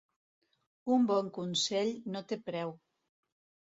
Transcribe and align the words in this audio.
Un 0.95 1.05
bon 1.13 1.31
consell 1.37 1.95
no 2.19 2.27
té 2.35 2.43
preu. 2.51 2.79